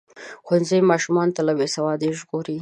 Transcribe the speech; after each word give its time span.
ښوونځی 0.45 0.79
ماشومان 0.91 1.27
له 1.47 1.53
بې 1.57 1.67
سوادۍ 1.75 2.09
ژغوري. 2.19 2.57